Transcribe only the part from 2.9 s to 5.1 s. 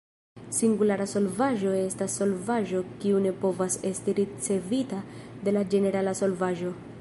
kiu ne povas esti ricevita